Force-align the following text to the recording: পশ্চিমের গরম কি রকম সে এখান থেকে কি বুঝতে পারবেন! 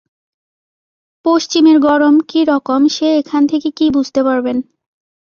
পশ্চিমের 1.25 1.77
গরম 1.87 2.15
কি 2.29 2.41
রকম 2.45 2.81
সে 2.95 3.07
এখান 3.21 3.41
থেকে 3.47 3.67
কি 3.77 3.85
বুঝতে 3.95 4.21
পারবেন! 4.23 4.57